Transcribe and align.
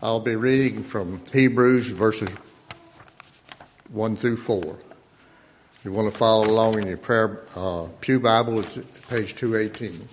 I'll 0.00 0.20
be 0.20 0.36
reading 0.36 0.84
from 0.84 1.20
Hebrews 1.32 1.88
verses 1.88 2.28
1 3.90 4.14
through 4.14 4.36
4. 4.36 4.62
If 4.62 5.84
you 5.84 5.90
want 5.90 6.12
to 6.12 6.16
follow 6.16 6.46
along 6.46 6.78
in 6.78 6.86
your 6.86 6.96
prayer 6.96 7.40
uh, 7.56 7.88
Pew 8.00 8.20
Bible, 8.20 8.60
it's 8.60 8.76
page 9.08 9.34
218. 9.34 10.08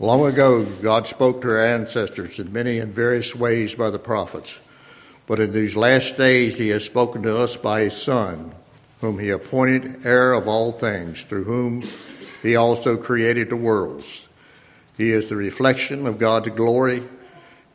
Long 0.00 0.26
ago, 0.26 0.64
God 0.64 1.06
spoke 1.06 1.42
to 1.42 1.50
our 1.50 1.64
ancestors 1.64 2.40
in 2.40 2.52
many 2.52 2.80
and 2.80 2.92
various 2.92 3.36
ways 3.36 3.76
by 3.76 3.90
the 3.90 4.00
prophets. 4.00 4.58
But 5.28 5.38
in 5.38 5.52
these 5.52 5.76
last 5.76 6.16
days, 6.16 6.58
He 6.58 6.70
has 6.70 6.84
spoken 6.84 7.22
to 7.22 7.38
us 7.38 7.56
by 7.56 7.82
His 7.82 7.96
Son, 7.96 8.52
whom 9.00 9.20
He 9.20 9.30
appointed 9.30 10.04
heir 10.04 10.32
of 10.32 10.48
all 10.48 10.72
things, 10.72 11.22
through 11.22 11.44
whom 11.44 11.84
He 12.42 12.56
also 12.56 12.96
created 12.96 13.48
the 13.48 13.56
worlds. 13.56 14.26
He 14.96 15.12
is 15.12 15.28
the 15.28 15.36
reflection 15.36 16.08
of 16.08 16.18
God's 16.18 16.48
glory 16.48 17.04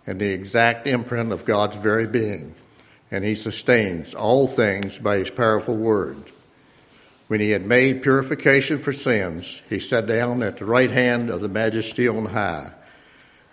and 0.06 0.20
the 0.20 0.32
exact 0.32 0.88
imprint 0.88 1.32
of 1.32 1.46
God's 1.46 1.78
very 1.78 2.08
being, 2.08 2.56
and 3.12 3.24
he 3.24 3.36
sustains 3.36 4.14
all 4.14 4.48
things 4.48 4.98
by 4.98 5.18
his 5.18 5.30
powerful 5.30 5.76
word. 5.76 6.18
When 7.28 7.40
he 7.40 7.52
had 7.52 7.66
made 7.66 8.04
purification 8.04 8.80
for 8.80 8.94
sins, 8.94 9.62
he 9.70 9.80
sat 9.80 10.08
down 10.08 10.44
at 10.44 10.58
the 10.58 10.66
right 10.66 10.92
hand 10.92 11.30
of 11.30 11.42
the 11.42 11.48
majesty 11.48 12.08
on 12.08 12.26
high, 12.26 12.72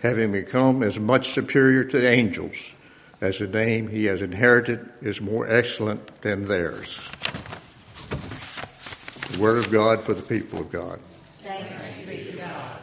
having 0.00 0.32
become 0.32 0.82
as 0.82 0.98
much 0.98 1.30
superior 1.30 1.84
to 1.84 1.98
the 1.98 2.08
angels 2.08 2.72
as 3.20 3.38
the 3.38 3.46
name 3.46 3.86
he 3.88 4.06
has 4.06 4.22
inherited 4.22 4.88
is 5.02 5.20
more 5.20 5.46
excellent 5.48 6.22
than 6.22 6.42
theirs. 6.42 6.98
The 9.32 9.40
word 9.40 9.58
of 9.58 9.70
God 9.70 10.02
for 10.02 10.14
the 10.14 10.22
people 10.22 10.60
of 10.60 10.72
God. 10.72 10.98
Thanks 11.38 12.06
be 12.06 12.24
to 12.24 12.36
God. 12.36 12.80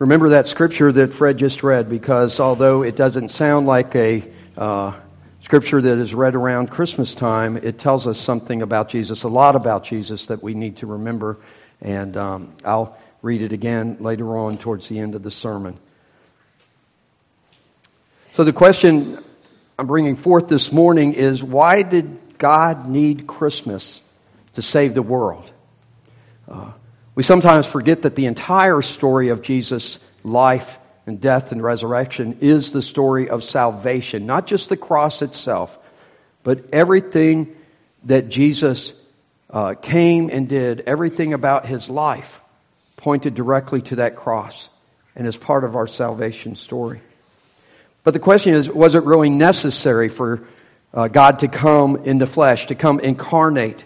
Remember 0.00 0.30
that 0.30 0.48
scripture 0.48 0.90
that 0.90 1.12
Fred 1.12 1.36
just 1.36 1.62
read 1.62 1.90
because 1.90 2.40
although 2.40 2.82
it 2.82 2.96
doesn't 2.96 3.28
sound 3.28 3.66
like 3.66 3.94
a 3.94 4.24
uh, 4.56 4.98
scripture 5.42 5.78
that 5.78 5.98
is 5.98 6.14
read 6.14 6.34
around 6.34 6.70
Christmas 6.70 7.14
time, 7.14 7.58
it 7.58 7.78
tells 7.78 8.06
us 8.06 8.18
something 8.18 8.62
about 8.62 8.88
Jesus, 8.88 9.24
a 9.24 9.28
lot 9.28 9.56
about 9.56 9.84
Jesus 9.84 10.28
that 10.28 10.42
we 10.42 10.54
need 10.54 10.78
to 10.78 10.86
remember. 10.86 11.36
And 11.82 12.16
um, 12.16 12.54
I'll 12.64 12.96
read 13.20 13.42
it 13.42 13.52
again 13.52 13.98
later 14.00 14.38
on 14.38 14.56
towards 14.56 14.88
the 14.88 14.98
end 14.98 15.16
of 15.16 15.22
the 15.22 15.30
sermon. 15.30 15.76
So 18.36 18.44
the 18.44 18.54
question 18.54 19.22
I'm 19.78 19.86
bringing 19.86 20.16
forth 20.16 20.48
this 20.48 20.72
morning 20.72 21.12
is 21.12 21.42
why 21.42 21.82
did 21.82 22.38
God 22.38 22.88
need 22.88 23.26
Christmas 23.26 24.00
to 24.54 24.62
save 24.62 24.94
the 24.94 25.02
world? 25.02 25.52
Uh, 26.48 26.72
we 27.20 27.24
sometimes 27.24 27.66
forget 27.66 28.00
that 28.00 28.14
the 28.14 28.24
entire 28.24 28.80
story 28.80 29.28
of 29.28 29.42
Jesus' 29.42 29.98
life 30.24 30.78
and 31.06 31.20
death 31.20 31.52
and 31.52 31.62
resurrection 31.62 32.38
is 32.40 32.72
the 32.72 32.80
story 32.80 33.28
of 33.28 33.44
salvation, 33.44 34.24
not 34.24 34.46
just 34.46 34.70
the 34.70 34.76
cross 34.78 35.20
itself, 35.20 35.76
but 36.44 36.72
everything 36.72 37.54
that 38.04 38.30
Jesus 38.30 38.94
uh, 39.50 39.74
came 39.74 40.30
and 40.30 40.48
did, 40.48 40.84
everything 40.86 41.34
about 41.34 41.66
his 41.66 41.90
life 41.90 42.40
pointed 42.96 43.34
directly 43.34 43.82
to 43.82 43.96
that 43.96 44.16
cross 44.16 44.70
and 45.14 45.26
is 45.26 45.36
part 45.36 45.64
of 45.64 45.76
our 45.76 45.86
salvation 45.86 46.56
story. 46.56 47.02
But 48.02 48.14
the 48.14 48.18
question 48.18 48.54
is, 48.54 48.66
was 48.66 48.94
it 48.94 49.04
really 49.04 49.28
necessary 49.28 50.08
for 50.08 50.48
uh, 50.94 51.08
God 51.08 51.40
to 51.40 51.48
come 51.48 51.96
in 52.06 52.16
the 52.16 52.26
flesh, 52.26 52.68
to 52.68 52.74
come 52.74 52.98
incarnate 52.98 53.84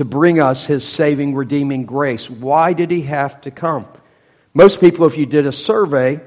to 0.00 0.04
bring 0.06 0.40
us 0.40 0.64
his 0.64 0.82
saving, 0.88 1.34
redeeming 1.34 1.84
grace. 1.84 2.30
Why 2.30 2.72
did 2.72 2.90
he 2.90 3.02
have 3.02 3.38
to 3.42 3.50
come? 3.50 3.86
Most 4.54 4.80
people, 4.80 5.04
if 5.04 5.18
you 5.18 5.26
did 5.26 5.44
a 5.44 5.52
survey, 5.52 6.22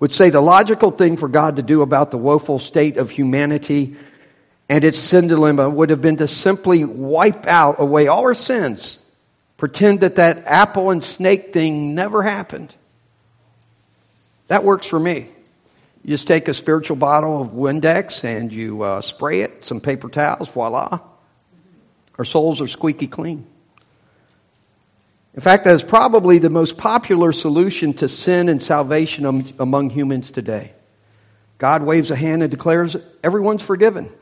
would 0.00 0.10
say 0.10 0.30
the 0.30 0.40
logical 0.40 0.90
thing 0.90 1.18
for 1.18 1.28
God 1.28 1.56
to 1.56 1.62
do 1.62 1.82
about 1.82 2.10
the 2.10 2.16
woeful 2.16 2.58
state 2.58 2.96
of 2.96 3.10
humanity 3.10 3.98
and 4.70 4.82
its 4.84 4.98
sin 4.98 5.28
dilemma 5.28 5.68
would 5.68 5.90
have 5.90 6.00
been 6.00 6.16
to 6.16 6.26
simply 6.26 6.82
wipe 6.86 7.46
out 7.46 7.78
away 7.78 8.06
all 8.06 8.22
our 8.22 8.32
sins. 8.32 8.96
Pretend 9.58 10.00
that 10.00 10.14
that 10.14 10.46
apple 10.46 10.90
and 10.90 11.04
snake 11.04 11.52
thing 11.52 11.94
never 11.94 12.22
happened. 12.22 12.74
That 14.48 14.64
works 14.64 14.86
for 14.86 14.98
me. 14.98 15.28
You 16.02 16.08
just 16.08 16.26
take 16.26 16.48
a 16.48 16.54
spiritual 16.54 16.96
bottle 16.96 17.42
of 17.42 17.48
Windex 17.48 18.24
and 18.24 18.50
you 18.50 18.80
uh, 18.80 19.02
spray 19.02 19.42
it, 19.42 19.66
some 19.66 19.82
paper 19.82 20.08
towels, 20.08 20.48
voila. 20.48 21.00
Our 22.18 22.24
souls 22.24 22.60
are 22.60 22.66
squeaky 22.66 23.06
clean. 23.06 23.46
In 25.34 25.40
fact, 25.40 25.64
that 25.64 25.74
is 25.74 25.82
probably 25.82 26.38
the 26.38 26.50
most 26.50 26.76
popular 26.76 27.32
solution 27.32 27.94
to 27.94 28.08
sin 28.08 28.48
and 28.48 28.62
salvation 28.62 29.54
among 29.58 29.90
humans 29.90 30.30
today. 30.30 30.72
God 31.58 31.82
waves 31.82 32.10
a 32.10 32.16
hand 32.16 32.42
and 32.42 32.50
declares 32.50 32.96
everyone's 33.22 33.62
forgiven. 33.62 34.12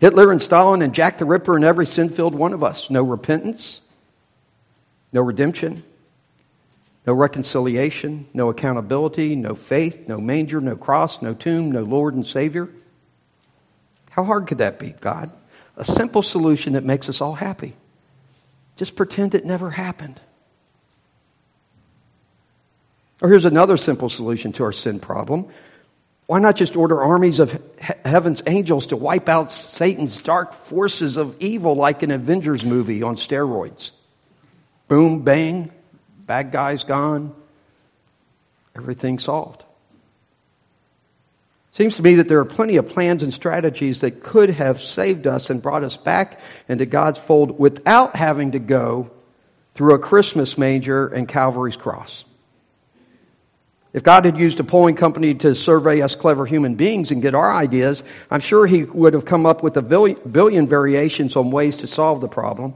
Hitler 0.00 0.32
and 0.32 0.42
Stalin 0.42 0.82
and 0.82 0.94
Jack 0.94 1.18
the 1.18 1.24
Ripper 1.24 1.54
and 1.54 1.64
every 1.64 1.86
sin 1.86 2.08
filled 2.08 2.34
one 2.34 2.52
of 2.52 2.64
us. 2.64 2.90
No 2.90 3.02
repentance, 3.04 3.80
no 5.12 5.20
redemption, 5.20 5.84
no 7.06 7.12
reconciliation, 7.12 8.26
no 8.34 8.48
accountability, 8.48 9.36
no 9.36 9.54
faith, 9.54 10.08
no 10.08 10.18
manger, 10.18 10.60
no 10.60 10.74
cross, 10.74 11.22
no 11.22 11.34
tomb, 11.34 11.70
no 11.70 11.82
Lord 11.82 12.14
and 12.14 12.26
Savior. 12.26 12.68
How 14.10 14.24
hard 14.24 14.48
could 14.48 14.58
that 14.58 14.78
be, 14.78 14.90
God? 14.90 15.30
A 15.80 15.84
simple 15.84 16.20
solution 16.20 16.74
that 16.74 16.84
makes 16.84 17.08
us 17.08 17.22
all 17.22 17.32
happy. 17.32 17.74
Just 18.76 18.96
pretend 18.96 19.34
it 19.34 19.46
never 19.46 19.70
happened. 19.70 20.20
Or 23.22 23.30
here's 23.30 23.46
another 23.46 23.78
simple 23.78 24.10
solution 24.10 24.52
to 24.52 24.64
our 24.64 24.72
sin 24.72 25.00
problem. 25.00 25.48
Why 26.26 26.38
not 26.38 26.56
just 26.56 26.76
order 26.76 27.02
armies 27.02 27.38
of 27.38 27.52
he- 27.52 27.58
heaven's 28.04 28.42
angels 28.46 28.88
to 28.88 28.96
wipe 28.96 29.30
out 29.30 29.52
Satan's 29.52 30.22
dark 30.22 30.52
forces 30.52 31.16
of 31.16 31.36
evil 31.40 31.74
like 31.76 32.02
an 32.02 32.10
Avengers 32.10 32.62
movie 32.62 33.02
on 33.02 33.16
steroids? 33.16 33.90
Boom, 34.86 35.22
bang, 35.22 35.70
bad 36.26 36.52
guys 36.52 36.84
gone, 36.84 37.34
everything 38.76 39.18
solved. 39.18 39.64
Seems 41.72 41.96
to 41.96 42.02
me 42.02 42.16
that 42.16 42.28
there 42.28 42.40
are 42.40 42.44
plenty 42.44 42.78
of 42.78 42.88
plans 42.88 43.22
and 43.22 43.32
strategies 43.32 44.00
that 44.00 44.24
could 44.24 44.50
have 44.50 44.80
saved 44.80 45.28
us 45.28 45.50
and 45.50 45.62
brought 45.62 45.84
us 45.84 45.96
back 45.96 46.40
into 46.68 46.84
God's 46.84 47.18
fold 47.18 47.58
without 47.58 48.16
having 48.16 48.52
to 48.52 48.58
go 48.58 49.10
through 49.74 49.94
a 49.94 49.98
Christmas 50.00 50.58
manger 50.58 51.06
and 51.06 51.28
Calvary's 51.28 51.76
cross. 51.76 52.24
If 53.92 54.02
God 54.02 54.24
had 54.24 54.36
used 54.36 54.58
a 54.58 54.64
polling 54.64 54.96
company 54.96 55.34
to 55.34 55.54
survey 55.54 56.00
us 56.00 56.16
clever 56.16 56.44
human 56.44 56.74
beings 56.74 57.12
and 57.12 57.22
get 57.22 57.36
our 57.36 57.52
ideas, 57.52 58.02
I'm 58.30 58.40
sure 58.40 58.66
He 58.66 58.82
would 58.82 59.14
have 59.14 59.24
come 59.24 59.46
up 59.46 59.62
with 59.62 59.76
a 59.76 59.82
billion 59.82 60.66
variations 60.66 61.36
on 61.36 61.52
ways 61.52 61.78
to 61.78 61.86
solve 61.86 62.20
the 62.20 62.28
problem. 62.28 62.74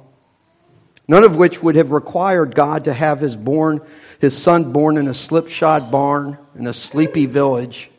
None 1.06 1.24
of 1.24 1.36
which 1.36 1.60
would 1.60 1.76
have 1.76 1.90
required 1.90 2.54
God 2.54 2.84
to 2.84 2.92
have 2.92 3.20
His 3.20 3.34
born, 3.34 3.80
His 4.20 4.40
Son 4.40 4.72
born 4.72 4.98
in 4.98 5.08
a 5.08 5.14
slipshod 5.14 5.90
barn 5.90 6.38
in 6.56 6.66
a 6.68 6.72
sleepy 6.72 7.26
village 7.26 7.90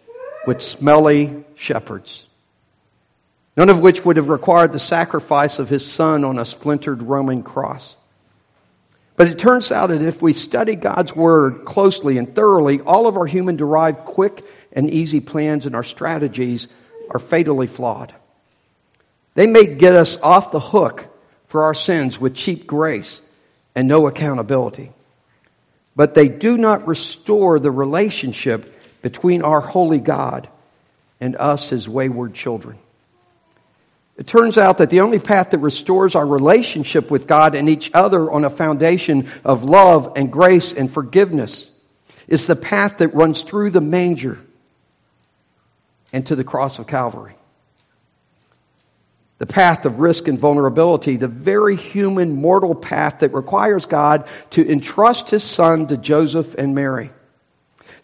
with 0.45 0.61
smelly 0.61 1.43
shepherds, 1.55 2.23
none 3.57 3.69
of 3.69 3.79
which 3.79 4.03
would 4.03 4.17
have 4.17 4.29
required 4.29 4.71
the 4.71 4.79
sacrifice 4.79 5.59
of 5.59 5.69
his 5.69 5.85
son 5.85 6.23
on 6.23 6.39
a 6.39 6.45
splintered 6.45 7.01
Roman 7.01 7.43
cross. 7.43 7.95
But 9.17 9.27
it 9.27 9.39
turns 9.39 9.71
out 9.71 9.87
that 9.89 10.01
if 10.01 10.21
we 10.21 10.33
study 10.33 10.75
God's 10.75 11.15
Word 11.15 11.63
closely 11.63 12.17
and 12.17 12.35
thoroughly, 12.35 12.81
all 12.81 13.07
of 13.07 13.15
our 13.17 13.25
human 13.25 13.55
derived 13.55 13.99
quick 13.99 14.43
and 14.73 14.91
easy 14.91 15.21
plans 15.21 15.65
and 15.65 15.75
our 15.75 15.85
strategies 15.85 16.67
are 17.09 17.19
fatally 17.19 17.67
flawed. 17.67 18.13
They 19.35 19.47
may 19.47 19.65
get 19.65 19.93
us 19.93 20.17
off 20.21 20.51
the 20.51 20.59
hook 20.59 21.07
for 21.47 21.63
our 21.63 21.73
sins 21.73 22.19
with 22.19 22.35
cheap 22.35 22.67
grace 22.67 23.21
and 23.73 23.87
no 23.87 24.07
accountability. 24.07 24.91
But 25.95 26.13
they 26.13 26.27
do 26.27 26.57
not 26.57 26.87
restore 26.87 27.59
the 27.59 27.71
relationship 27.71 28.74
between 29.05 29.43
our 29.43 29.61
holy 29.61 29.99
God 29.99 30.49
and 31.21 31.35
us, 31.35 31.69
his 31.69 31.87
wayward 31.87 32.33
children. 32.33 32.79
It 34.17 34.25
turns 34.25 34.57
out 34.57 34.79
that 34.79 34.89
the 34.89 35.01
only 35.01 35.19
path 35.19 35.51
that 35.51 35.59
restores 35.59 36.15
our 36.15 36.25
relationship 36.25 37.11
with 37.11 37.27
God 37.27 37.53
and 37.53 37.69
each 37.69 37.91
other 37.93 38.31
on 38.31 38.45
a 38.45 38.49
foundation 38.49 39.29
of 39.43 39.63
love 39.63 40.13
and 40.15 40.31
grace 40.31 40.73
and 40.73 40.91
forgiveness 40.91 41.69
is 42.27 42.47
the 42.47 42.55
path 42.55 42.97
that 42.97 43.13
runs 43.13 43.43
through 43.43 43.69
the 43.69 43.79
manger 43.79 44.39
and 46.11 46.25
to 46.25 46.35
the 46.35 46.43
cross 46.43 46.79
of 46.79 46.87
Calvary. 46.87 47.35
The 49.37 49.45
path 49.45 49.85
of 49.85 49.99
risk 49.99 50.27
and 50.27 50.39
vulnerability, 50.39 51.17
the 51.17 51.27
very 51.27 51.75
human, 51.75 52.31
mortal 52.41 52.73
path 52.73 53.19
that 53.19 53.35
requires 53.35 53.85
God 53.85 54.27
to 54.49 54.67
entrust 54.67 55.29
His 55.29 55.43
Son 55.43 55.85
to 55.89 55.95
Joseph 55.95 56.55
and 56.55 56.73
Mary 56.73 57.11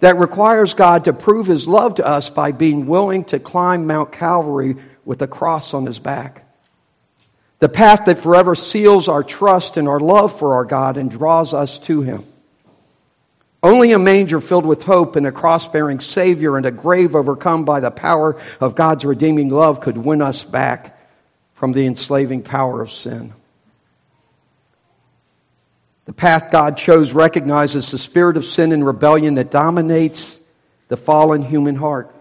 that 0.01 0.17
requires 0.17 0.73
God 0.73 1.05
to 1.05 1.13
prove 1.13 1.47
his 1.47 1.67
love 1.67 1.95
to 1.95 2.05
us 2.05 2.29
by 2.29 2.51
being 2.51 2.85
willing 2.85 3.23
to 3.25 3.39
climb 3.39 3.87
Mount 3.87 4.11
Calvary 4.11 4.75
with 5.05 5.21
a 5.21 5.27
cross 5.27 5.73
on 5.73 5.85
his 5.85 5.99
back. 5.99 6.45
The 7.61 7.69
path 7.69 8.05
that 8.05 8.17
forever 8.17 8.55
seals 8.55 9.07
our 9.07 9.23
trust 9.23 9.77
and 9.77 9.87
our 9.87 9.99
love 9.99 10.37
for 10.39 10.55
our 10.55 10.65
God 10.65 10.97
and 10.97 11.11
draws 11.11 11.53
us 11.53 11.77
to 11.79 12.01
Him. 12.01 12.23
Only 13.61 13.91
a 13.91 13.99
manger 13.99 14.41
filled 14.41 14.65
with 14.65 14.81
hope 14.81 15.15
and 15.15 15.27
a 15.27 15.31
cross 15.31 15.67
bearing 15.67 15.99
Savior 15.99 16.57
and 16.57 16.65
a 16.65 16.71
grave 16.71 17.15
overcome 17.15 17.63
by 17.63 17.79
the 17.79 17.91
power 17.91 18.41
of 18.59 18.73
God's 18.73 19.05
redeeming 19.05 19.49
love 19.49 19.79
could 19.79 19.95
win 19.95 20.23
us 20.23 20.43
back 20.43 20.97
from 21.53 21.71
the 21.71 21.85
enslaving 21.85 22.41
power 22.41 22.81
of 22.81 22.91
sin. 22.91 23.31
The 26.05 26.13
path 26.13 26.51
God 26.51 26.77
chose 26.77 27.13
recognizes 27.13 27.91
the 27.91 27.97
spirit 27.97 28.37
of 28.37 28.45
sin 28.45 28.71
and 28.71 28.85
rebellion 28.85 29.35
that 29.35 29.51
dominates 29.51 30.37
the 30.87 30.97
fallen 30.97 31.41
human 31.43 31.75
heart. 31.75 32.13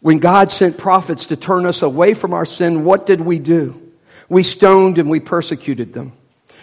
When 0.00 0.18
God 0.18 0.50
sent 0.50 0.78
prophets 0.78 1.26
to 1.26 1.36
turn 1.36 1.64
us 1.64 1.82
away 1.82 2.14
from 2.14 2.34
our 2.34 2.44
sin, 2.44 2.84
what 2.84 3.06
did 3.06 3.20
we 3.20 3.38
do? 3.38 3.80
We 4.28 4.42
stoned 4.42 4.98
and 4.98 5.08
we 5.08 5.20
persecuted 5.20 5.92
them. 5.92 6.12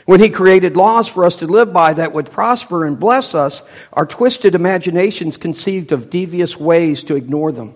When 0.06 0.20
He 0.20 0.30
created 0.30 0.76
laws 0.76 1.08
for 1.08 1.24
us 1.24 1.38
to 1.38 1.48
live 1.48 1.72
by 1.72 1.94
that 1.94 2.14
would 2.14 2.32
prosper 2.32 2.86
and 2.86 3.00
bless 3.00 3.34
us, 3.36 3.64
our 3.94 4.06
twisted 4.06 4.56
imaginations 4.56 5.38
conceived 5.38 5.94
of 5.94 6.10
devious 6.10 6.58
ways 6.58 7.04
to 7.04 7.16
ignore 7.16 7.52
them. 7.52 7.76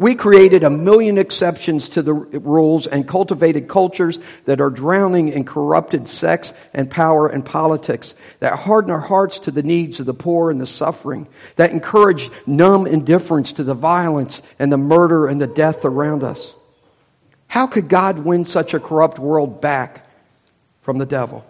We 0.00 0.14
created 0.14 0.64
a 0.64 0.70
million 0.70 1.18
exceptions 1.18 1.90
to 1.90 2.00
the 2.00 2.14
rules 2.14 2.86
and 2.86 3.06
cultivated 3.06 3.68
cultures 3.68 4.18
that 4.46 4.62
are 4.62 4.70
drowning 4.70 5.28
in 5.28 5.44
corrupted 5.44 6.08
sex 6.08 6.54
and 6.72 6.90
power 6.90 7.28
and 7.28 7.44
politics, 7.44 8.14
that 8.38 8.54
harden 8.54 8.92
our 8.92 8.98
hearts 8.98 9.40
to 9.40 9.50
the 9.50 9.62
needs 9.62 10.00
of 10.00 10.06
the 10.06 10.14
poor 10.14 10.50
and 10.50 10.58
the 10.58 10.66
suffering, 10.66 11.28
that 11.56 11.72
encourage 11.72 12.30
numb 12.46 12.86
indifference 12.86 13.52
to 13.52 13.62
the 13.62 13.74
violence 13.74 14.40
and 14.58 14.72
the 14.72 14.78
murder 14.78 15.26
and 15.26 15.38
the 15.38 15.46
death 15.46 15.84
around 15.84 16.24
us. 16.24 16.54
How 17.46 17.66
could 17.66 17.90
God 17.90 18.20
win 18.20 18.46
such 18.46 18.72
a 18.72 18.80
corrupt 18.80 19.18
world 19.18 19.60
back 19.60 20.06
from 20.80 20.96
the 20.96 21.04
devil? 21.04 21.44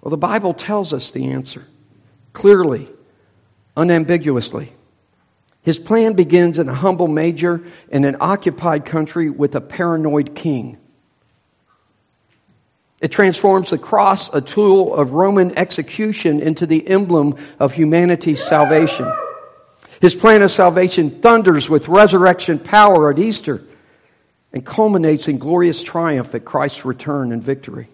Well, 0.00 0.10
the 0.10 0.16
Bible 0.16 0.54
tells 0.54 0.92
us 0.92 1.10
the 1.10 1.30
answer 1.30 1.66
clearly, 2.32 2.88
unambiguously. 3.76 4.72
His 5.62 5.78
plan 5.78 6.14
begins 6.14 6.58
in 6.58 6.68
a 6.68 6.74
humble 6.74 7.08
major 7.08 7.62
in 7.90 8.04
an 8.04 8.16
occupied 8.20 8.86
country 8.86 9.28
with 9.28 9.54
a 9.54 9.60
paranoid 9.60 10.34
king. 10.34 10.78
It 13.00 13.10
transforms 13.10 13.70
the 13.70 13.78
cross, 13.78 14.32
a 14.32 14.40
tool 14.40 14.94
of 14.94 15.12
Roman 15.12 15.56
execution, 15.56 16.40
into 16.40 16.66
the 16.66 16.86
emblem 16.86 17.36
of 17.58 17.72
humanity's 17.72 18.42
salvation. 18.42 19.10
His 20.00 20.14
plan 20.14 20.42
of 20.42 20.50
salvation 20.50 21.20
thunders 21.20 21.68
with 21.68 21.88
resurrection 21.88 22.58
power 22.58 23.10
at 23.10 23.18
Easter 23.18 23.62
and 24.52 24.64
culminates 24.64 25.28
in 25.28 25.38
glorious 25.38 25.82
triumph 25.82 26.34
at 26.34 26.44
Christ's 26.44 26.84
return 26.84 27.32
and 27.32 27.42
victory. 27.42 27.88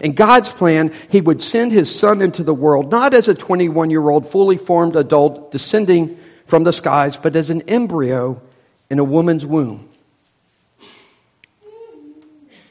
In 0.00 0.12
God's 0.12 0.50
plan, 0.50 0.92
He 1.10 1.20
would 1.20 1.42
send 1.42 1.72
His 1.72 1.94
Son 1.94 2.22
into 2.22 2.44
the 2.44 2.54
world, 2.54 2.90
not 2.90 3.14
as 3.14 3.28
a 3.28 3.34
21 3.34 3.90
year 3.90 4.08
old 4.08 4.30
fully 4.30 4.56
formed 4.56 4.96
adult 4.96 5.52
descending 5.52 6.18
from 6.48 6.64
the 6.64 6.72
skies, 6.72 7.16
but 7.16 7.36
as 7.36 7.50
an 7.50 7.62
embryo 7.68 8.42
in 8.90 8.98
a 8.98 9.04
woman's 9.04 9.46
womb. 9.46 9.88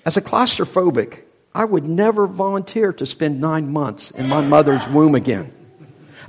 As 0.06 0.18
a 0.18 0.22
claustrophobic, 0.22 1.20
I 1.54 1.64
would 1.64 1.86
never 1.86 2.28
volunteer 2.28 2.92
to 2.94 3.06
spend 3.06 3.40
nine 3.40 3.72
months 3.72 4.12
in 4.12 4.30
my 4.30 4.46
mother's 4.46 4.86
womb 4.90 5.16
again. 5.16 5.54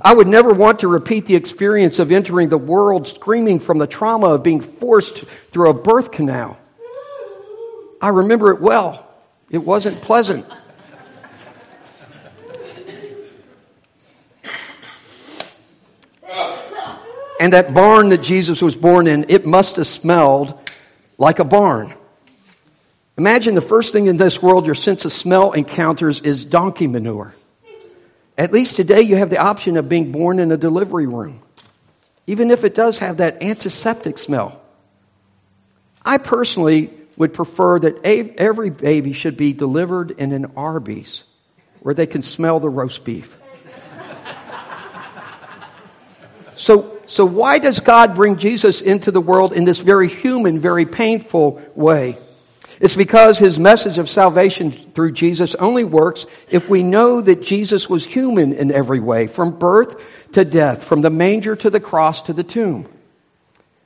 I 0.01 0.13
would 0.13 0.27
never 0.27 0.53
want 0.53 0.79
to 0.79 0.87
repeat 0.87 1.25
the 1.25 1.35
experience 1.35 1.99
of 1.99 2.11
entering 2.11 2.49
the 2.49 2.57
world 2.57 3.07
screaming 3.07 3.59
from 3.59 3.79
the 3.79 3.87
trauma 3.87 4.27
of 4.27 4.43
being 4.43 4.61
forced 4.61 5.23
through 5.51 5.69
a 5.69 5.73
birth 5.73 6.11
canal. 6.11 6.57
I 8.01 8.09
remember 8.09 8.51
it 8.51 8.61
well. 8.61 9.05
It 9.49 9.57
wasn't 9.57 10.01
pleasant. 10.01 10.45
And 17.39 17.53
that 17.53 17.73
barn 17.73 18.09
that 18.09 18.21
Jesus 18.21 18.61
was 18.61 18.75
born 18.75 19.07
in, 19.07 19.27
it 19.29 19.45
must 19.45 19.77
have 19.77 19.87
smelled 19.87 20.59
like 21.17 21.39
a 21.39 21.45
barn. 21.45 21.93
Imagine 23.17 23.55
the 23.55 23.61
first 23.61 23.93
thing 23.93 24.07
in 24.07 24.17
this 24.17 24.41
world 24.41 24.65
your 24.65 24.75
sense 24.75 25.05
of 25.05 25.13
smell 25.13 25.53
encounters 25.53 26.19
is 26.19 26.43
donkey 26.43 26.87
manure. 26.87 27.33
At 28.37 28.51
least 28.53 28.75
today 28.75 29.01
you 29.01 29.15
have 29.17 29.29
the 29.29 29.37
option 29.37 29.77
of 29.77 29.89
being 29.89 30.11
born 30.11 30.39
in 30.39 30.51
a 30.51 30.57
delivery 30.57 31.07
room, 31.07 31.41
even 32.27 32.51
if 32.51 32.63
it 32.63 32.75
does 32.75 32.99
have 32.99 33.17
that 33.17 33.43
antiseptic 33.43 34.17
smell. 34.17 34.61
I 36.05 36.17
personally 36.17 36.93
would 37.17 37.33
prefer 37.33 37.79
that 37.79 38.05
every 38.05 38.69
baby 38.69 39.11
should 39.11 39.35
be 39.35 39.51
delivered 39.51 40.11
in 40.11 40.31
an 40.31 40.53
Arby's 40.55 41.23
where 41.81 41.93
they 41.93 42.05
can 42.05 42.21
smell 42.21 42.59
the 42.61 42.69
roast 42.69 43.03
beef. 43.03 43.37
So 46.55 46.98
so 47.09 47.25
why 47.25 47.57
does 47.57 47.79
God 47.79 48.15
bring 48.15 48.37
Jesus 48.37 48.81
into 48.81 49.09
the 49.09 49.19
world 49.19 49.51
in 49.51 49.65
this 49.65 49.79
very 49.79 50.07
human, 50.07 50.59
very 50.59 50.85
painful 50.85 51.59
way? 51.73 52.19
It's 52.79 52.95
because 52.95 53.39
his 53.39 53.57
message 53.57 53.97
of 53.97 54.07
salvation 54.07 54.71
through 54.71 55.13
Jesus 55.13 55.55
only 55.55 55.83
works 55.83 56.27
if 56.49 56.69
we 56.69 56.83
know 56.83 57.19
that 57.19 57.41
Jesus 57.41 57.89
was 57.89 58.05
human 58.05 58.53
in 58.53 58.71
every 58.71 58.99
way, 58.99 59.25
from 59.25 59.57
birth 59.57 59.99
to 60.33 60.45
death, 60.45 60.83
from 60.83 61.01
the 61.01 61.09
manger 61.09 61.55
to 61.55 61.71
the 61.71 61.79
cross 61.79 62.21
to 62.23 62.33
the 62.33 62.43
tomb. 62.43 62.87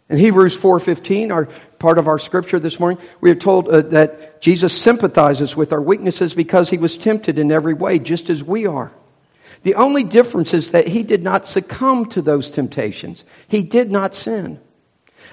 In 0.10 0.18
Hebrews 0.18 0.58
4:15, 0.58 1.32
our 1.32 1.48
part 1.80 2.00
of 2.00 2.10
our 2.10 2.20
scripture 2.20 2.60
this 2.60 2.78
morning, 2.78 3.00
we 3.22 3.32
are 3.32 3.36
told 3.36 3.70
uh, 3.70 3.84
that 3.84 4.42
Jesus 4.42 4.74
sympathizes 4.74 5.56
with 5.56 5.72
our 5.72 5.82
weaknesses 5.82 6.34
because 6.34 6.70
he 6.70 6.78
was 6.78 6.98
tempted 6.98 7.40
in 7.40 7.54
every 7.54 7.74
way 7.74 8.00
just 8.00 8.30
as 8.30 8.44
we 8.44 8.68
are. 8.68 8.92
The 9.64 9.76
only 9.76 10.04
difference 10.04 10.54
is 10.54 10.72
that 10.72 10.88
he 10.88 11.04
did 11.04 11.24
not 11.24 11.48
succumb 11.48 12.08
to 12.10 12.22
those 12.22 12.50
temptations. 12.50 13.24
He 13.48 13.64
did 13.64 13.92
not 13.92 14.14
sin. 14.14 14.60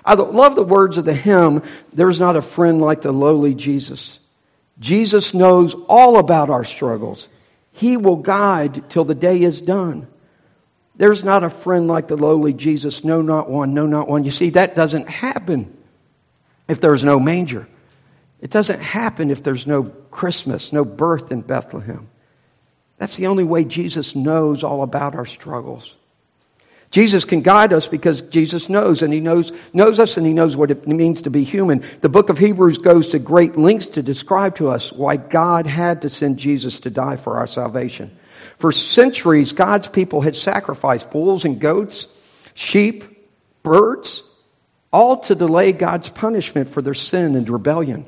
I 0.04 0.14
love 0.14 0.54
the 0.54 0.62
words 0.62 0.98
of 0.98 1.04
the 1.04 1.14
hymn, 1.14 1.62
There's 1.92 2.20
not 2.20 2.36
a 2.36 2.42
friend 2.42 2.80
like 2.80 3.02
the 3.02 3.12
lowly 3.12 3.54
Jesus. 3.54 4.18
Jesus 4.78 5.34
knows 5.34 5.74
all 5.88 6.18
about 6.18 6.48
our 6.48 6.64
struggles. 6.64 7.28
He 7.72 7.96
will 7.96 8.16
guide 8.16 8.88
till 8.90 9.04
the 9.04 9.14
day 9.14 9.40
is 9.42 9.60
done. 9.60 10.06
There's 10.96 11.24
not 11.24 11.44
a 11.44 11.50
friend 11.50 11.88
like 11.88 12.08
the 12.08 12.16
lowly 12.16 12.52
Jesus. 12.52 13.04
No, 13.04 13.22
not 13.22 13.48
one. 13.48 13.74
No, 13.74 13.86
not 13.86 14.08
one. 14.08 14.24
You 14.24 14.30
see, 14.30 14.50
that 14.50 14.74
doesn't 14.74 15.08
happen 15.08 15.76
if 16.68 16.80
there's 16.80 17.04
no 17.04 17.18
manger. 17.18 17.66
It 18.40 18.50
doesn't 18.50 18.80
happen 18.80 19.30
if 19.30 19.42
there's 19.42 19.66
no 19.66 19.84
Christmas, 19.84 20.72
no 20.72 20.84
birth 20.84 21.30
in 21.30 21.42
Bethlehem. 21.42 22.08
That's 23.00 23.16
the 23.16 23.28
only 23.28 23.44
way 23.44 23.64
Jesus 23.64 24.14
knows 24.14 24.62
all 24.62 24.82
about 24.82 25.14
our 25.14 25.24
struggles. 25.24 25.96
Jesus 26.90 27.24
can 27.24 27.40
guide 27.40 27.72
us 27.72 27.88
because 27.88 28.20
Jesus 28.20 28.68
knows 28.68 29.00
and 29.00 29.10
he 29.10 29.20
knows, 29.20 29.52
knows 29.72 29.98
us 29.98 30.18
and 30.18 30.26
he 30.26 30.34
knows 30.34 30.54
what 30.54 30.70
it 30.70 30.86
means 30.86 31.22
to 31.22 31.30
be 31.30 31.42
human. 31.42 31.82
The 32.02 32.10
book 32.10 32.28
of 32.28 32.36
Hebrews 32.36 32.76
goes 32.76 33.08
to 33.08 33.18
great 33.18 33.56
lengths 33.56 33.86
to 33.86 34.02
describe 34.02 34.56
to 34.56 34.68
us 34.68 34.92
why 34.92 35.16
God 35.16 35.66
had 35.66 36.02
to 36.02 36.10
send 36.10 36.38
Jesus 36.38 36.80
to 36.80 36.90
die 36.90 37.16
for 37.16 37.38
our 37.38 37.46
salvation. 37.46 38.18
For 38.58 38.70
centuries, 38.70 39.52
God's 39.52 39.88
people 39.88 40.20
had 40.20 40.36
sacrificed 40.36 41.10
bulls 41.10 41.46
and 41.46 41.58
goats, 41.58 42.06
sheep, 42.52 43.04
birds, 43.62 44.22
all 44.92 45.20
to 45.20 45.34
delay 45.34 45.72
God's 45.72 46.10
punishment 46.10 46.68
for 46.68 46.82
their 46.82 46.92
sin 46.92 47.34
and 47.34 47.48
rebellion. 47.48 48.04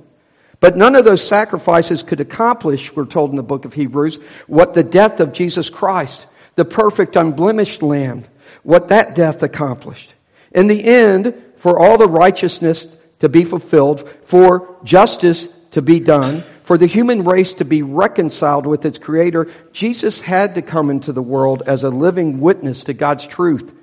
But 0.63 0.77
none 0.77 0.95
of 0.95 1.05
those 1.05 1.27
sacrifices 1.27 2.05
could 2.05 2.21
accomplish, 2.21 2.95
we're 2.95 3.05
told 3.05 3.31
in 3.31 3.37
the 3.37 3.43
book 3.43 3.65
of 3.65 3.75
Hebrews, 3.75 4.21
what 4.47 4.75
the 4.75 4.85
death 4.85 5.19
of 5.19 5.33
Jesus 5.33 5.69
Christ, 5.69 6.25
the 6.55 6.65
perfect, 6.65 7.17
unblemished 7.17 7.83
Lamb, 7.83 8.27
what 8.63 8.91
that 8.91 9.17
death 9.17 9.43
accomplished. 9.43 10.15
In 10.53 10.69
the 10.69 10.85
end, 10.85 11.35
for 11.57 11.81
all 11.81 11.99
the 11.99 12.07
righteousness 12.07 12.87
to 13.19 13.29
be 13.29 13.45
fulfilled, 13.45 14.09
for 14.27 14.77
justice 14.85 15.49
to 15.73 15.83
be 15.83 15.99
done, 15.99 16.45
for 16.63 16.79
the 16.79 16.87
human 16.87 17.25
race 17.25 17.55
to 17.55 17.65
be 17.65 17.83
reconciled 17.83 18.65
with 18.65 18.85
its 18.85 18.99
Creator, 18.99 19.51
Jesus 19.73 20.21
had 20.21 20.55
to 20.55 20.63
come 20.63 20.91
into 20.91 21.13
the 21.13 21.21
world 21.21 21.65
as 21.67 21.83
a 21.83 21.91
living 21.91 22.39
witness 22.39 22.85
to 22.85 22.93
God's 22.93 23.27
truth 23.27 23.75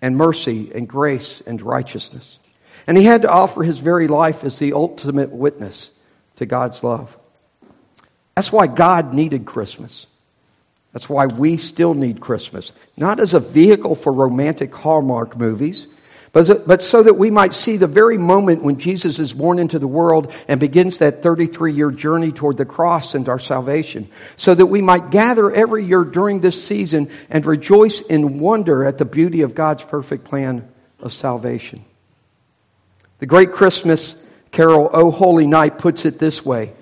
and 0.00 0.16
mercy 0.16 0.70
and 0.72 0.88
grace 0.88 1.42
and 1.44 1.60
righteousness. 1.60 2.38
And 2.86 2.96
he 2.96 3.02
had 3.02 3.22
to 3.22 3.30
offer 3.30 3.64
his 3.64 3.80
very 3.80 4.06
life 4.06 4.44
as 4.44 4.60
the 4.60 4.74
ultimate 4.74 5.30
witness 5.30 5.90
to 6.40 6.46
God's 6.46 6.82
love. 6.82 7.16
That's 8.34 8.50
why 8.50 8.66
God 8.66 9.12
needed 9.12 9.44
Christmas. 9.44 10.06
That's 10.92 11.08
why 11.08 11.26
we 11.26 11.58
still 11.58 11.92
need 11.94 12.20
Christmas. 12.20 12.72
Not 12.96 13.20
as 13.20 13.34
a 13.34 13.40
vehicle 13.40 13.94
for 13.94 14.10
romantic 14.10 14.74
Hallmark 14.74 15.36
movies, 15.36 15.86
but, 16.32 16.66
but 16.66 16.80
so 16.80 17.02
that 17.02 17.18
we 17.18 17.30
might 17.30 17.52
see 17.52 17.76
the 17.76 17.86
very 17.86 18.16
moment 18.16 18.62
when 18.62 18.78
Jesus 18.78 19.18
is 19.18 19.34
born 19.34 19.58
into 19.58 19.78
the 19.78 19.86
world 19.86 20.32
and 20.48 20.58
begins 20.58 20.98
that 20.98 21.22
33 21.22 21.74
year 21.74 21.90
journey 21.90 22.32
toward 22.32 22.56
the 22.56 22.64
cross 22.64 23.14
and 23.14 23.28
our 23.28 23.38
salvation. 23.38 24.08
So 24.38 24.54
that 24.54 24.66
we 24.66 24.80
might 24.80 25.10
gather 25.10 25.52
every 25.52 25.84
year 25.84 26.04
during 26.04 26.40
this 26.40 26.64
season 26.64 27.10
and 27.28 27.44
rejoice 27.44 28.00
in 28.00 28.38
wonder 28.38 28.84
at 28.84 28.96
the 28.96 29.04
beauty 29.04 29.42
of 29.42 29.54
God's 29.54 29.84
perfect 29.84 30.24
plan 30.24 30.66
of 31.00 31.12
salvation. 31.12 31.84
The 33.18 33.26
great 33.26 33.52
Christmas 33.52 34.16
Carol 34.52 34.90
O 34.92 35.10
Holy 35.10 35.46
Night 35.46 35.78
puts 35.78 36.04
it 36.04 36.18
this 36.18 36.44
way 36.44 36.72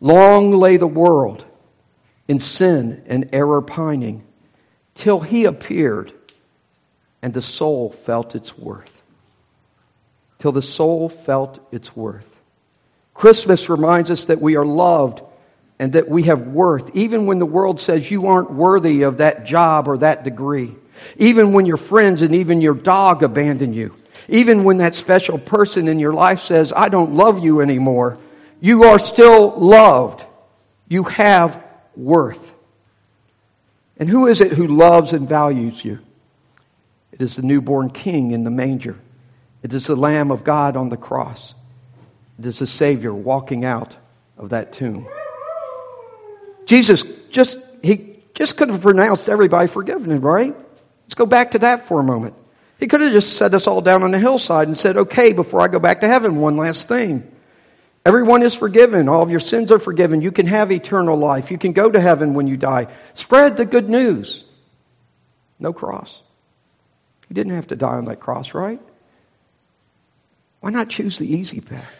Long 0.00 0.52
lay 0.52 0.76
the 0.76 0.86
world 0.86 1.44
in 2.28 2.40
sin 2.40 3.02
and 3.06 3.30
error 3.32 3.62
pining 3.62 4.24
till 4.94 5.20
he 5.20 5.44
appeared 5.44 6.12
and 7.22 7.32
the 7.32 7.42
soul 7.42 7.90
felt 7.90 8.34
its 8.34 8.56
worth. 8.56 8.90
Till 10.38 10.52
the 10.52 10.62
soul 10.62 11.08
felt 11.08 11.58
its 11.72 11.96
worth. 11.96 12.26
Christmas 13.14 13.70
reminds 13.70 14.10
us 14.10 14.26
that 14.26 14.40
we 14.40 14.56
are 14.56 14.66
loved 14.66 15.22
and 15.78 15.94
that 15.94 16.08
we 16.08 16.24
have 16.24 16.46
worth, 16.46 16.94
even 16.94 17.26
when 17.26 17.38
the 17.38 17.46
world 17.46 17.80
says 17.80 18.10
you 18.10 18.26
aren't 18.26 18.52
worthy 18.52 19.02
of 19.02 19.18
that 19.18 19.46
job 19.46 19.88
or 19.88 19.98
that 19.98 20.24
degree. 20.24 20.74
Even 21.16 21.52
when 21.52 21.66
your 21.66 21.76
friends 21.76 22.22
and 22.22 22.34
even 22.34 22.60
your 22.60 22.74
dog 22.74 23.22
abandon 23.22 23.72
you. 23.72 23.94
Even 24.28 24.64
when 24.64 24.78
that 24.78 24.94
special 24.94 25.38
person 25.38 25.88
in 25.88 25.98
your 25.98 26.12
life 26.12 26.40
says, 26.40 26.72
I 26.74 26.88
don't 26.88 27.14
love 27.14 27.42
you 27.42 27.60
anymore. 27.60 28.18
You 28.60 28.84
are 28.84 28.98
still 28.98 29.50
loved. 29.50 30.24
You 30.88 31.04
have 31.04 31.62
worth. 31.96 32.54
And 33.98 34.08
who 34.08 34.26
is 34.26 34.40
it 34.40 34.52
who 34.52 34.66
loves 34.66 35.12
and 35.12 35.28
values 35.28 35.84
you? 35.84 36.00
It 37.12 37.22
is 37.22 37.36
the 37.36 37.42
newborn 37.42 37.90
king 37.90 38.32
in 38.32 38.44
the 38.44 38.50
manger. 38.50 38.96
It 39.62 39.72
is 39.72 39.86
the 39.86 39.96
Lamb 39.96 40.30
of 40.30 40.44
God 40.44 40.76
on 40.76 40.90
the 40.90 40.96
cross. 40.96 41.54
It 42.38 42.46
is 42.46 42.58
the 42.58 42.66
Savior 42.66 43.14
walking 43.14 43.64
out 43.64 43.96
of 44.36 44.50
that 44.50 44.72
tomb. 44.74 45.08
Jesus 46.66 47.04
just, 47.30 47.58
he 47.82 48.16
just 48.34 48.56
could 48.56 48.68
have 48.68 48.82
pronounced 48.82 49.28
everybody 49.28 49.68
forgiven, 49.68 50.20
right? 50.20 50.54
Let's 51.04 51.14
go 51.14 51.26
back 51.26 51.52
to 51.52 51.60
that 51.60 51.86
for 51.86 52.00
a 52.00 52.04
moment. 52.04 52.34
He 52.78 52.88
could 52.88 53.00
have 53.00 53.12
just 53.12 53.36
set 53.36 53.54
us 53.54 53.66
all 53.66 53.80
down 53.80 54.02
on 54.02 54.10
the 54.10 54.18
hillside 54.18 54.68
and 54.68 54.76
said, 54.76 54.96
okay, 54.96 55.32
before 55.32 55.60
I 55.60 55.68
go 55.68 55.78
back 55.78 56.02
to 56.02 56.08
heaven, 56.08 56.36
one 56.36 56.56
last 56.56 56.88
thing. 56.88 57.32
Everyone 58.04 58.42
is 58.42 58.54
forgiven. 58.54 59.08
All 59.08 59.22
of 59.22 59.30
your 59.30 59.40
sins 59.40 59.72
are 59.72 59.78
forgiven. 59.78 60.20
You 60.20 60.30
can 60.30 60.46
have 60.46 60.70
eternal 60.70 61.16
life. 61.16 61.50
You 61.50 61.58
can 61.58 61.72
go 61.72 61.90
to 61.90 61.98
heaven 61.98 62.34
when 62.34 62.46
you 62.46 62.56
die. 62.56 62.88
Spread 63.14 63.56
the 63.56 63.64
good 63.64 63.88
news. 63.88 64.44
No 65.58 65.72
cross. 65.72 66.22
He 67.28 67.34
didn't 67.34 67.54
have 67.54 67.68
to 67.68 67.76
die 67.76 67.96
on 67.96 68.04
that 68.04 68.20
cross, 68.20 68.54
right? 68.54 68.80
Why 70.60 70.70
not 70.70 70.88
choose 70.88 71.18
the 71.18 71.26
easy 71.26 71.60
path? 71.60 71.92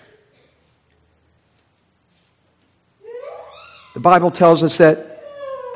The 3.94 4.00
Bible 4.00 4.30
tells 4.30 4.62
us 4.62 4.76
that 4.76 5.15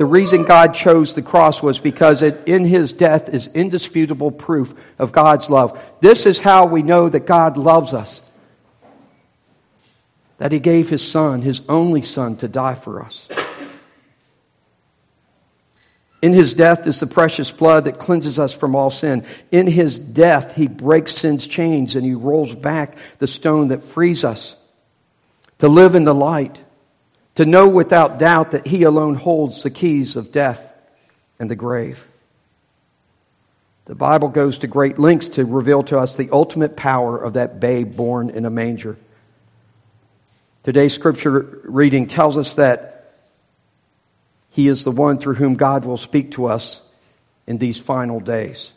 the 0.01 0.07
reason 0.07 0.45
God 0.45 0.73
chose 0.73 1.15
the 1.15 1.21
cross 1.21 1.63
was 1.63 1.79
because 1.79 2.23
it, 2.23 2.45
in 2.49 2.65
his 2.65 2.91
death 2.91 3.29
is 3.29 3.49
indisputable 3.49 4.31
proof 4.31 4.73
of 4.99 5.13
God's 5.13 5.51
love. 5.51 5.79
This 6.01 6.25
is 6.25 6.41
how 6.41 6.65
we 6.65 6.83
know 6.83 7.11
that 7.11 7.27
God 7.27 7.59
loves 7.59 7.93
us. 7.93 8.19
That 10.39 10.53
he 10.53 10.59
gave 10.59 10.89
his 10.89 11.07
son, 11.07 11.43
his 11.43 11.61
only 11.69 12.01
son, 12.01 12.37
to 12.37 12.49
die 12.49 12.77
for 12.77 13.05
us. 13.05 13.29
In 16.23 16.33
his 16.33 16.55
death 16.55 16.87
is 16.87 16.99
the 16.99 17.07
precious 17.07 17.51
blood 17.51 17.85
that 17.85 17.99
cleanses 17.99 18.39
us 18.39 18.55
from 18.55 18.75
all 18.75 18.91
sin. 18.91 19.27
In 19.51 19.67
his 19.67 19.99
death, 19.99 20.57
he 20.57 20.67
breaks 20.67 21.13
sin's 21.13 21.47
chains 21.47 21.95
and 21.95 22.07
he 22.07 22.15
rolls 22.15 22.55
back 22.55 22.97
the 23.19 23.27
stone 23.27 23.69
that 23.69 23.85
frees 23.85 24.25
us 24.25 24.57
to 25.59 25.69
live 25.69 25.95
in 25.95 26.05
the 26.05 26.15
light, 26.15 26.59
to 27.41 27.47
know 27.47 27.71
without 27.71 28.19
doubt 28.19 28.51
that 28.51 28.67
he 28.67 28.83
alone 28.83 29.15
holds 29.15 29.63
the 29.63 29.71
keys 29.71 30.17
of 30.17 30.31
death 30.31 30.71
and 31.39 31.51
the 31.51 31.57
grave. 31.57 32.07
The 33.87 33.95
Bible 33.95 34.29
goes 34.29 34.59
to 34.59 34.67
great 34.67 34.99
lengths 34.99 35.31
to 35.31 35.47
reveal 35.47 35.83
to 35.85 35.99
us 35.99 36.15
the 36.15 36.29
ultimate 36.33 36.77
power 36.77 37.17
of 37.17 37.33
that 37.33 37.59
babe 37.59 37.97
born 37.97 38.29
in 38.29 38.45
a 38.45 38.51
manger. 38.51 38.99
Today's 40.65 40.93
scripture 40.93 41.63
reading 41.65 42.09
tells 42.09 42.37
us 42.37 42.57
that 42.57 43.11
he 44.51 44.69
is 44.69 44.85
the 44.85 44.93
one 44.93 45.17
through 45.17 45.37
whom 45.37 45.55
God 45.55 45.87
will 45.87 45.97
speak 45.97 46.33
to 46.33 46.45
us 46.45 46.79
in 47.47 47.57
these 47.57 47.79
final 47.79 48.21
days. 48.21 48.71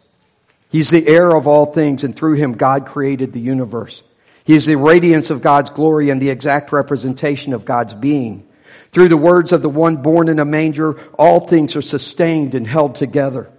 He's 0.69 0.89
the 0.89 1.05
heir 1.05 1.35
of 1.35 1.47
all 1.47 1.65
things, 1.65 2.05
and 2.05 2.15
through 2.15 2.35
him 2.35 2.53
God 2.53 2.85
created 2.85 3.33
the 3.33 3.41
universe. 3.41 4.01
He 4.45 4.55
is 4.55 4.65
the 4.65 4.77
radiance 4.77 5.31
of 5.31 5.41
God's 5.41 5.71
glory 5.71 6.11
and 6.11 6.21
the 6.21 6.29
exact 6.29 6.71
representation 6.71 7.51
of 7.51 7.65
God's 7.65 7.93
being. 7.93 8.47
Through 8.91 9.09
the 9.09 9.17
words 9.17 9.51
of 9.51 9.61
the 9.61 9.69
one 9.69 9.97
born 9.97 10.29
in 10.29 10.39
a 10.39 10.45
manger, 10.45 10.99
all 11.13 11.39
things 11.41 11.75
are 11.75 11.81
sustained 11.81 12.55
and 12.55 12.67
held 12.67 12.95
together. 12.95 13.49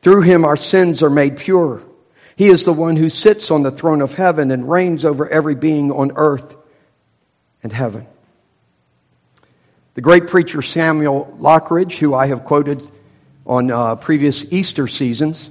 Through 0.00 0.22
him 0.22 0.44
our 0.44 0.56
sins 0.56 1.02
are 1.02 1.10
made 1.10 1.38
pure. 1.38 1.82
He 2.36 2.46
is 2.46 2.64
the 2.64 2.72
one 2.72 2.96
who 2.96 3.08
sits 3.08 3.50
on 3.50 3.62
the 3.62 3.70
throne 3.70 4.00
of 4.00 4.14
heaven 4.14 4.50
and 4.50 4.70
reigns 4.70 5.04
over 5.04 5.28
every 5.28 5.56
being 5.56 5.90
on 5.90 6.12
earth 6.14 6.54
and 7.62 7.72
heaven. 7.72 8.06
The 9.94 10.02
great 10.02 10.28
preacher 10.28 10.62
Samuel 10.62 11.36
Lockridge, 11.40 11.98
who 11.98 12.14
I 12.14 12.28
have 12.28 12.44
quoted 12.44 12.88
on 13.44 13.70
uh, 13.72 13.96
previous 13.96 14.44
Easter 14.52 14.86
seasons, 14.86 15.50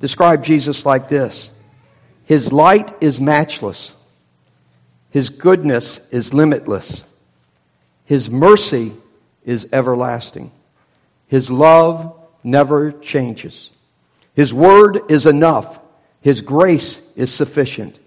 described 0.00 0.44
Jesus 0.44 0.84
like 0.84 1.08
this 1.08 1.50
His 2.24 2.52
light 2.52 2.92
is 3.00 3.20
matchless, 3.20 3.94
His 5.10 5.30
goodness 5.30 6.00
is 6.10 6.34
limitless, 6.34 7.04
His 8.04 8.30
mercy 8.30 8.94
is 9.44 9.68
everlasting, 9.72 10.50
His 11.26 11.50
love 11.50 12.18
never 12.42 12.92
changes, 12.92 13.70
His 14.34 14.52
word 14.52 15.10
is 15.10 15.26
enough, 15.26 15.78
His 16.20 16.40
grace 16.40 17.00
is 17.16 17.32
sufficient, 17.32 17.98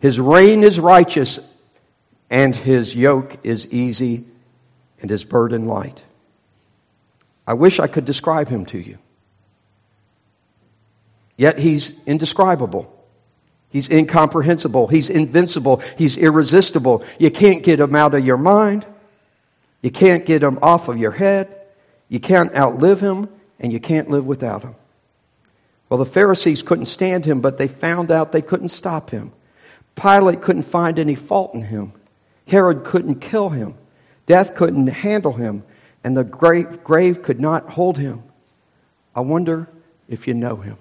His 0.00 0.20
reign 0.20 0.64
is 0.64 0.78
righteous 0.80 1.38
and 2.30 2.54
his 2.54 2.94
yoke 2.94 3.38
is 3.44 3.66
easy 3.68 4.26
and 5.00 5.10
his 5.10 5.24
burden 5.24 5.66
light. 5.66 6.00
I 7.46 7.54
wish 7.54 7.78
I 7.78 7.86
could 7.86 8.04
describe 8.04 8.48
him 8.48 8.66
to 8.66 8.78
you. 8.78 8.98
Yet 11.36 11.58
he's 11.58 11.92
indescribable. 12.06 12.92
He's 13.68 13.88
incomprehensible. 13.88 14.88
He's 14.88 15.10
invincible. 15.10 15.82
He's 15.98 16.16
irresistible. 16.16 17.04
You 17.18 17.30
can't 17.30 17.62
get 17.62 17.78
him 17.78 17.94
out 17.94 18.14
of 18.14 18.24
your 18.24 18.38
mind. 18.38 18.86
You 19.82 19.90
can't 19.90 20.26
get 20.26 20.42
him 20.42 20.58
off 20.62 20.88
of 20.88 20.98
your 20.98 21.12
head. 21.12 21.54
You 22.08 22.20
can't 22.20 22.54
outlive 22.56 23.00
him, 23.00 23.28
and 23.60 23.72
you 23.72 23.80
can't 23.80 24.10
live 24.10 24.26
without 24.26 24.62
him. 24.62 24.74
Well, 25.88 25.98
the 25.98 26.06
Pharisees 26.06 26.62
couldn't 26.62 26.86
stand 26.86 27.24
him, 27.24 27.40
but 27.40 27.58
they 27.58 27.68
found 27.68 28.10
out 28.10 28.32
they 28.32 28.42
couldn't 28.42 28.70
stop 28.70 29.10
him. 29.10 29.32
Pilate 29.94 30.42
couldn't 30.42 30.64
find 30.64 30.98
any 30.98 31.14
fault 31.14 31.54
in 31.54 31.62
him. 31.62 31.92
Herod 32.46 32.84
couldn't 32.84 33.20
kill 33.20 33.48
him. 33.48 33.74
Death 34.26 34.54
couldn't 34.54 34.86
handle 34.88 35.32
him. 35.32 35.62
And 36.04 36.16
the 36.16 36.24
grave, 36.24 36.84
grave 36.84 37.22
could 37.22 37.40
not 37.40 37.68
hold 37.68 37.98
him. 37.98 38.22
I 39.14 39.20
wonder 39.20 39.68
if 40.08 40.28
you 40.28 40.34
know 40.34 40.56
him. 40.56 40.76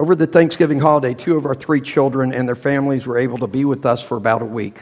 Over 0.00 0.14
the 0.14 0.28
Thanksgiving 0.28 0.78
holiday, 0.78 1.14
two 1.14 1.36
of 1.36 1.44
our 1.44 1.56
three 1.56 1.80
children 1.80 2.32
and 2.32 2.46
their 2.46 2.54
families 2.54 3.04
were 3.04 3.18
able 3.18 3.38
to 3.38 3.48
be 3.48 3.64
with 3.64 3.84
us 3.84 4.00
for 4.00 4.16
about 4.16 4.42
a 4.42 4.44
week. 4.44 4.76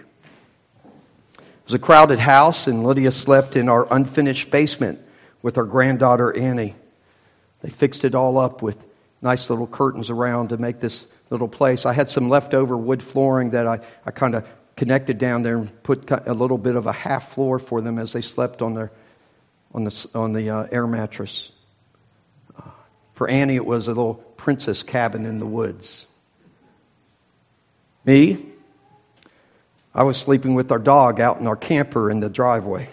It 1.38 1.44
was 1.64 1.72
a 1.72 1.78
crowded 1.78 2.18
house, 2.18 2.66
and 2.66 2.84
Lydia 2.84 3.10
slept 3.10 3.56
in 3.56 3.70
our 3.70 3.86
unfinished 3.90 4.50
basement 4.50 5.00
with 5.40 5.56
our 5.56 5.64
granddaughter 5.64 6.36
Annie. 6.36 6.74
They 7.62 7.70
fixed 7.70 8.04
it 8.04 8.14
all 8.14 8.36
up 8.36 8.60
with 8.60 8.76
nice 9.22 9.48
little 9.48 9.66
curtains 9.66 10.10
around 10.10 10.50
to 10.50 10.58
make 10.58 10.80
this 10.80 11.06
little 11.30 11.48
place. 11.48 11.86
I 11.86 11.94
had 11.94 12.10
some 12.10 12.28
leftover 12.28 12.76
wood 12.76 13.02
flooring 13.02 13.50
that 13.50 13.66
I, 13.66 13.80
I 14.04 14.10
kind 14.10 14.34
of 14.34 14.46
connected 14.76 15.16
down 15.16 15.42
there 15.42 15.56
and 15.56 15.82
put 15.82 16.10
a 16.10 16.34
little 16.34 16.58
bit 16.58 16.76
of 16.76 16.86
a 16.86 16.92
half 16.92 17.32
floor 17.32 17.58
for 17.58 17.80
them 17.80 17.98
as 17.98 18.12
they 18.12 18.20
slept 18.20 18.60
on 18.60 18.74
their 18.74 18.92
on 19.72 19.84
the 19.84 20.08
on 20.14 20.34
the 20.34 20.50
uh, 20.50 20.66
air 20.70 20.86
mattress. 20.86 21.50
For 23.16 23.28
Annie, 23.28 23.56
it 23.56 23.64
was 23.64 23.88
a 23.88 23.92
little 23.92 24.14
princess 24.14 24.82
cabin 24.82 25.24
in 25.24 25.38
the 25.38 25.46
woods. 25.46 26.06
Me, 28.04 28.44
I 29.94 30.02
was 30.02 30.18
sleeping 30.18 30.54
with 30.54 30.70
our 30.70 30.78
dog 30.78 31.18
out 31.18 31.40
in 31.40 31.46
our 31.46 31.56
camper 31.56 32.10
in 32.10 32.20
the 32.20 32.28
driveway. 32.28 32.90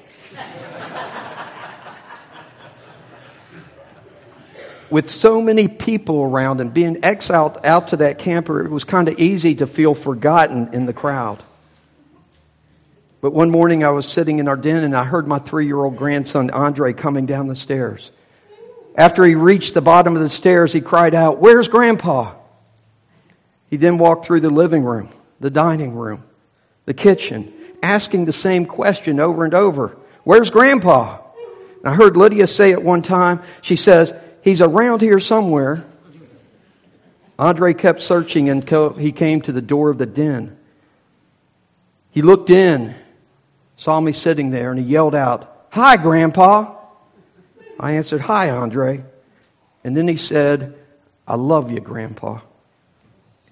with 4.90 5.10
so 5.10 5.42
many 5.42 5.68
people 5.68 6.22
around 6.22 6.62
and 6.62 6.74
being 6.74 7.04
exiled 7.04 7.60
out 7.66 7.90
to 7.90 7.98
that 7.98 8.20
camper, 8.20 8.64
it 8.64 8.72
was 8.72 8.86
kind 8.86 9.10
of 9.10 9.20
easy 9.20 9.56
to 9.56 9.68
feel 9.68 9.94
forgotten 9.94 10.74
in 10.74 10.86
the 10.86 10.94
crowd. 10.94 11.44
But 13.20 13.34
one 13.34 13.52
morning 13.52 13.84
I 13.84 13.90
was 13.90 14.06
sitting 14.06 14.40
in 14.40 14.48
our 14.48 14.56
den 14.56 14.86
and 14.86 14.96
I 14.96 15.04
heard 15.04 15.28
my 15.28 15.40
three 15.40 15.66
year 15.66 15.84
old 15.84 15.98
grandson 15.98 16.50
Andre 16.52 16.94
coming 16.94 17.26
down 17.26 17.48
the 17.48 17.58
stairs. 17.58 18.10
After 18.96 19.24
he 19.24 19.36
reached 19.36 19.74
the 19.74 19.82
bottom 19.82 20.16
of 20.16 20.22
the 20.22 20.30
stairs, 20.30 20.72
he 20.72 20.82
cried 20.82 21.16
out, 21.16 21.40
Where's 21.40 21.68
Grandpa? 21.68 22.36
He 23.70 23.78
then 23.78 23.98
walked 23.98 24.26
through 24.26 24.42
the 24.42 24.52
living 24.52 24.84
room, 24.84 25.10
the 25.40 25.50
dining 25.50 25.96
room, 25.96 26.24
the 26.86 26.94
kitchen, 26.94 27.54
asking 27.82 28.26
the 28.26 28.34
same 28.34 28.66
question 28.66 29.20
over 29.20 29.46
and 29.46 29.54
over 29.54 29.98
Where's 30.24 30.50
Grandpa? 30.50 31.20
And 31.80 31.92
I 31.92 31.96
heard 31.96 32.16
Lydia 32.16 32.48
say 32.48 32.72
at 32.72 32.84
one 32.84 33.02
time, 33.02 33.42
she 33.62 33.76
says, 33.76 34.14
He's 34.42 34.62
around 34.62 35.02
here 35.02 35.20
somewhere. 35.20 35.86
Andre 37.40 37.74
kept 37.74 38.02
searching 38.02 38.50
until 38.50 38.94
he 38.94 39.12
came 39.12 39.42
to 39.42 39.52
the 39.52 39.62
door 39.62 39.90
of 39.90 39.98
the 39.98 40.06
den. 40.06 40.56
He 42.12 42.22
looked 42.22 42.52
in, 42.52 42.96
saw 43.76 44.00
me 44.00 44.12
sitting 44.12 44.52
there, 44.52 44.70
and 44.70 44.80
he 44.80 44.86
yelled 44.86 45.16
out, 45.16 45.68
Hi, 45.72 45.98
Grandpa. 45.98 46.76
I 47.80 47.94
answered, 47.94 48.22
Hi, 48.22 48.50
Andre. 48.50 49.04
And 49.84 49.96
then 49.96 50.08
he 50.08 50.18
said, 50.18 50.76
I 51.28 51.36
love 51.36 51.72
you, 51.72 51.80
Grandpa. 51.80 52.40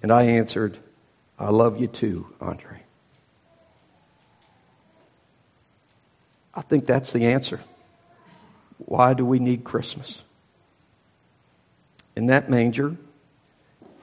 And 0.02 0.12
I 0.12 0.24
answered, 0.24 0.78
I 1.38 1.50
love 1.50 1.80
you 1.80 1.88
too, 1.88 2.28
Andre. 2.40 2.82
I 6.54 6.62
think 6.62 6.86
that's 6.86 7.14
the 7.14 7.28
answer. 7.28 7.60
Why 8.78 9.14
do 9.14 9.26
we 9.26 9.40
need 9.40 9.64
Christmas? 9.64 10.22
In 12.16 12.28
that 12.28 12.50
manger 12.50 12.98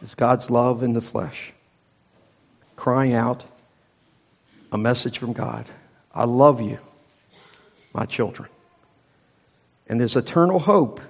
is 0.02 0.14
God's 0.14 0.50
love 0.50 0.82
in 0.82 0.92
the 0.92 1.00
flesh, 1.00 1.52
crying 2.76 3.14
out 3.14 3.44
a 4.72 4.78
message 4.78 5.18
from 5.18 5.32
God 5.32 5.66
I 6.12 6.24
love 6.24 6.60
you, 6.60 6.78
my 7.92 8.04
children. 8.04 8.48
And 9.88 10.00
this 10.00 10.16
eternal 10.16 10.58
hope 10.58 11.00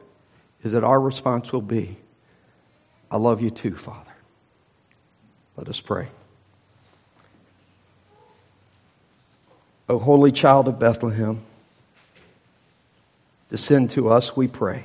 is 0.62 0.73
that 0.73 0.85
our 0.85 1.00
response 1.00 1.52
will 1.52 1.62
be 1.62 1.97
I 3.11 3.16
love 3.16 3.40
you 3.40 3.50
too, 3.50 3.75
Father. 3.75 4.12
Let 5.56 5.68
us 5.68 5.80
pray. 5.80 6.08
O 9.88 9.99
holy 9.99 10.30
child 10.30 10.68
of 10.68 10.78
Bethlehem, 10.78 11.40
descend 13.50 13.92
to 13.92 14.11
us, 14.11 14.37
we 14.37 14.47
pray. 14.47 14.85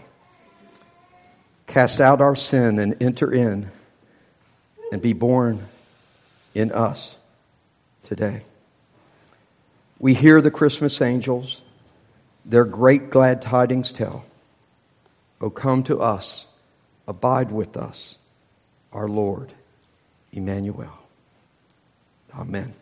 Cast 1.68 2.00
out 2.00 2.22
our 2.22 2.38
sin 2.38 2.80
and 2.80 3.02
enter 3.04 3.32
in 3.32 3.70
and 4.92 5.02
be 5.02 5.12
born 5.12 5.62
in 6.56 6.72
us 6.72 7.14
today. 8.06 8.44
We 10.00 10.14
hear 10.14 10.40
the 10.40 10.52
Christmas 10.52 11.02
angels, 11.02 11.60
their 12.46 12.66
great 12.66 13.10
glad 13.10 13.42
tidings 13.42 13.92
tell. 13.92 14.26
O 15.42 15.50
come 15.50 15.84
to 15.84 16.02
us, 16.02 16.46
abide 17.08 17.52
with 17.52 17.76
us, 17.78 18.16
our 18.92 19.08
Lord, 19.08 19.52
Emmanuel. 20.32 20.98
Amen. 22.34 22.74